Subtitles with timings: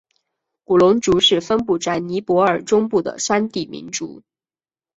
[0.63, 4.23] 古隆族是分布在尼泊尔中部的山地民族。